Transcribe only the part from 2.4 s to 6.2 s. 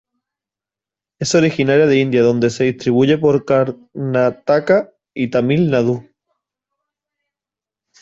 se distribuye por Karnataka y Tamil Nadu.